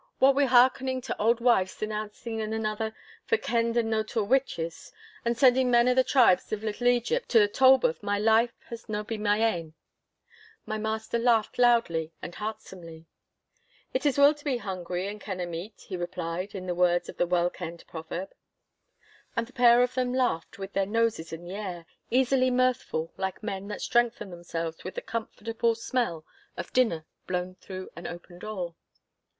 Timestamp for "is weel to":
14.03-14.43